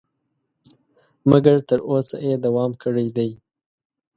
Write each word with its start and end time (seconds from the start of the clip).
مګر 1.29 1.57
تر 1.69 1.79
اوسه 1.89 2.17
یې 2.27 2.35
دوام 2.45 2.71
کړی 2.83 3.07
دی. 3.17 3.29